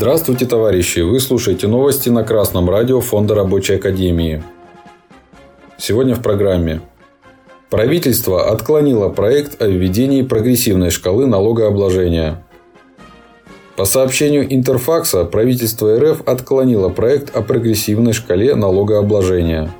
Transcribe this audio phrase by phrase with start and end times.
[0.00, 1.00] Здравствуйте, товарищи!
[1.00, 4.42] Вы слушаете новости на Красном радио Фонда Рабочей Академии.
[5.76, 6.80] Сегодня в программе.
[7.68, 12.42] Правительство отклонило проект о введении прогрессивной шкалы налогообложения.
[13.76, 19.70] По сообщению Интерфакса, правительство РФ отклонило проект о прогрессивной шкале налогообложения.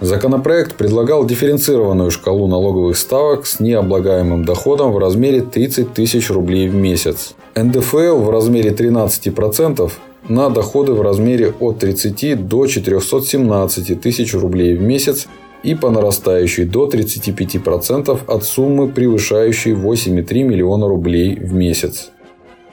[0.00, 6.74] Законопроект предлагал дифференцированную шкалу налоговых ставок с необлагаемым доходом в размере 30 тысяч рублей в
[6.74, 7.34] месяц.
[7.54, 9.92] НДФЛ в размере 13%
[10.28, 15.26] на доходы в размере от 30 до 417 тысяч рублей в месяц
[15.62, 22.10] и по нарастающей до 35% от суммы, превышающей 8,3 миллиона рублей в месяц.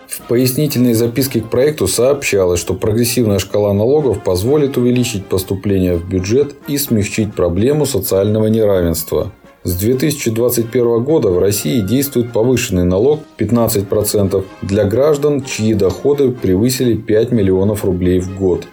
[0.07, 6.55] В пояснительной записке к проекту сообщалось, что прогрессивная шкала налогов позволит увеличить поступления в бюджет
[6.67, 9.31] и смягчить проблему социального неравенства.
[9.63, 17.31] С 2021 года в России действует повышенный налог 15% для граждан, чьи доходы превысили 5
[17.33, 18.65] миллионов рублей в год.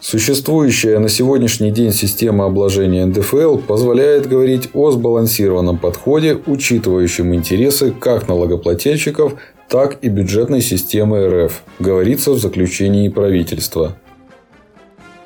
[0.00, 8.26] Существующая на сегодняшний день система обложения НДФЛ позволяет говорить о сбалансированном подходе, учитывающем интересы как
[8.26, 9.34] налогоплательщиков,
[9.68, 13.96] так и бюджетной системы РФ, говорится в заключении правительства.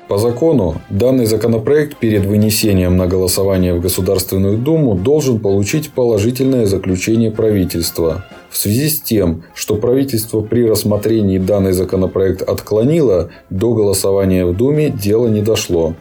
[0.09, 7.31] По закону, данный законопроект перед вынесением на голосование в Государственную Думу должен получить положительное заключение
[7.31, 8.25] правительства.
[8.49, 14.89] В связи с тем, что правительство при рассмотрении данный законопроект отклонило, до голосования в Думе
[14.89, 15.95] дело не дошло.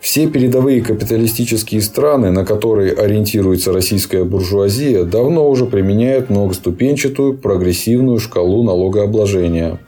[0.00, 8.62] Все передовые капиталистические страны, на которые ориентируется российская буржуазия, давно уже применяют многоступенчатую прогрессивную шкалу
[8.64, 9.78] налогообложения.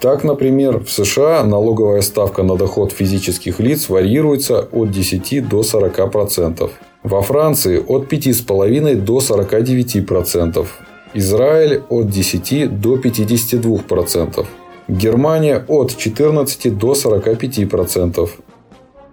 [0.00, 6.70] Так, например, в США налоговая ставка на доход физических лиц варьируется от 10 до 40%.
[7.02, 10.66] Во Франции от 5,5 до 49%.
[11.14, 14.46] Израиль от 10 до 52%.
[14.88, 18.28] Германия от 14 до 45%.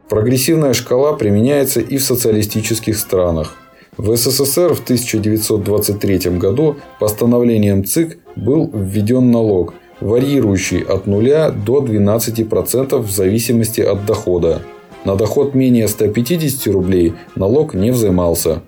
[0.10, 3.56] Прогрессивная шкала применяется и в социалистических странах.
[3.98, 12.98] В СССР в 1923 году постановлением ЦИК был введен налог, варьирующий от 0 до 12%
[12.98, 14.62] в зависимости от дохода.
[15.06, 18.62] На доход менее 150 рублей налог не взимался.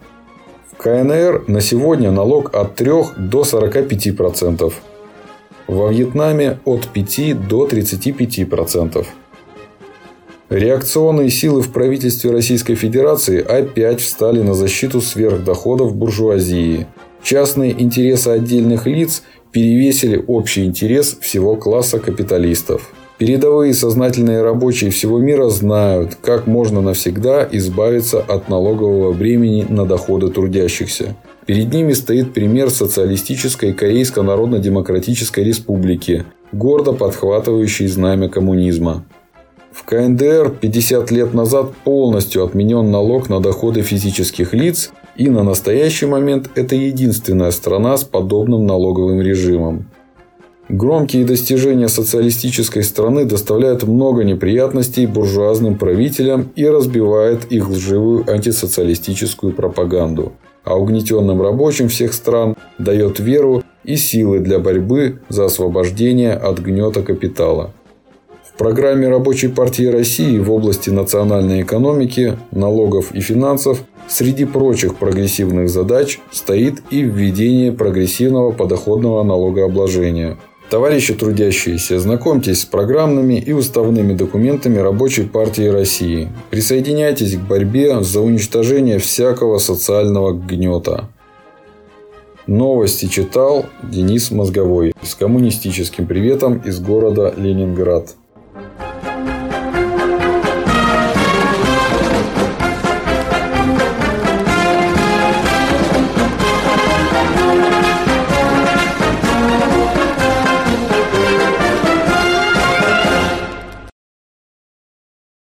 [0.72, 4.74] В КНР на сегодня налог от 3 до 45%.
[5.68, 9.06] Во Вьетнаме от 5 до 35%.
[10.50, 16.86] Реакционные силы в правительстве Российской Федерации опять встали на защиту сверхдоходов буржуазии.
[17.24, 22.92] Частные интересы отдельных лиц перевесили общий интерес всего класса капиталистов.
[23.18, 30.30] Передовые сознательные рабочие всего мира знают, как можно навсегда избавиться от налогового бремени на доходы
[30.30, 31.16] трудящихся.
[31.48, 39.06] Перед ними стоит пример социалистической Корейской Народно-Демократической Республики, гордо подхватывающий знамя коммунизма.
[39.76, 46.06] В КНДР 50 лет назад полностью отменен налог на доходы физических лиц, и на настоящий
[46.06, 49.88] момент это единственная страна с подобным налоговым режимом.
[50.70, 60.32] Громкие достижения социалистической страны доставляют много неприятностей буржуазным правителям и разбивают их лживую антисоциалистическую пропаганду.
[60.64, 67.04] А угнетенным рабочим всех стран дает веру и силы для борьбы за освобождение от гнета
[67.04, 67.74] капитала.
[68.56, 75.70] В программе Рабочей партии России в области национальной экономики, налогов и финансов среди прочих прогрессивных
[75.70, 80.38] задач стоит и введение прогрессивного подоходного налогообложения.
[80.70, 86.30] Товарищи трудящиеся, знакомьтесь с программными и уставными документами Рабочей партии России.
[86.50, 91.10] Присоединяйтесь к борьбе за уничтожение всякого социального гнета.
[92.48, 98.16] Новости читал Денис Мозговой с коммунистическим приветом из города Ленинград.